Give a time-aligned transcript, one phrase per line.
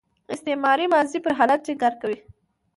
[0.33, 2.17] استمراري ماضي پر حالت ټینګار کوي.